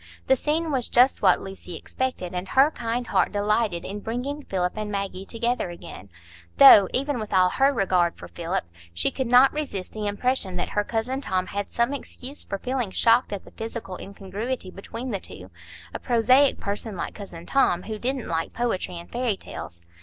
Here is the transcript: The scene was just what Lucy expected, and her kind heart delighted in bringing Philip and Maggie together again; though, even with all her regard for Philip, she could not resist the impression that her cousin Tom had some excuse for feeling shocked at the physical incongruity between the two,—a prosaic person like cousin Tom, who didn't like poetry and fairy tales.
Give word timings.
The 0.25 0.35
scene 0.35 0.71
was 0.71 0.89
just 0.89 1.21
what 1.21 1.41
Lucy 1.41 1.75
expected, 1.75 2.33
and 2.33 2.47
her 2.49 2.71
kind 2.71 3.05
heart 3.05 3.31
delighted 3.31 3.85
in 3.85 3.99
bringing 3.99 4.41
Philip 4.41 4.73
and 4.75 4.91
Maggie 4.91 5.27
together 5.27 5.69
again; 5.69 6.09
though, 6.57 6.87
even 6.91 7.19
with 7.19 7.31
all 7.31 7.49
her 7.49 7.71
regard 7.71 8.17
for 8.17 8.27
Philip, 8.27 8.63
she 8.95 9.11
could 9.11 9.27
not 9.27 9.53
resist 9.53 9.91
the 9.91 10.07
impression 10.07 10.55
that 10.55 10.69
her 10.71 10.83
cousin 10.83 11.21
Tom 11.21 11.45
had 11.45 11.69
some 11.69 11.93
excuse 11.93 12.43
for 12.43 12.57
feeling 12.57 12.89
shocked 12.89 13.31
at 13.31 13.45
the 13.45 13.51
physical 13.51 13.95
incongruity 13.99 14.71
between 14.71 15.11
the 15.11 15.19
two,—a 15.19 15.99
prosaic 15.99 16.59
person 16.59 16.97
like 16.97 17.13
cousin 17.13 17.45
Tom, 17.45 17.83
who 17.83 17.99
didn't 17.99 18.27
like 18.27 18.53
poetry 18.53 18.97
and 18.97 19.11
fairy 19.11 19.37
tales. 19.37 19.83